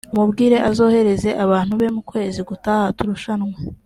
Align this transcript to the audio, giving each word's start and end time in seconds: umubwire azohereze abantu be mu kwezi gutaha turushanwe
umubwire 0.13 0.55
azohereze 0.69 1.29
abantu 1.45 1.73
be 1.79 1.87
mu 1.95 2.01
kwezi 2.09 2.39
gutaha 2.49 2.83
turushanwe 2.97 3.53